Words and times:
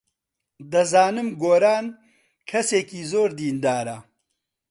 دەزانم 0.71 1.27
گۆران 1.41 1.85
کەسێکی 2.49 3.01
زۆر 3.11 3.29
دیندارە. 3.39 3.97